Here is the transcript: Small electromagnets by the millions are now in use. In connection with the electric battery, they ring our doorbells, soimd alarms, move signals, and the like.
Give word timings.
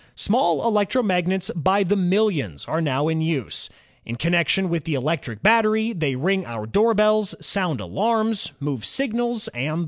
Small 0.15 0.63
electromagnets 0.63 1.51
by 1.55 1.83
the 1.83 1.95
millions 1.95 2.65
are 2.65 2.81
now 2.81 3.07
in 3.07 3.21
use. 3.21 3.69
In 4.03 4.15
connection 4.15 4.67
with 4.67 4.85
the 4.85 4.95
electric 4.95 5.43
battery, 5.43 5.93
they 5.93 6.15
ring 6.15 6.43
our 6.43 6.65
doorbells, 6.65 7.35
soimd 7.39 7.79
alarms, 7.79 8.51
move 8.59 8.83
signals, 8.83 9.47
and 9.49 9.69
the 9.69 9.75
like. 9.75 9.79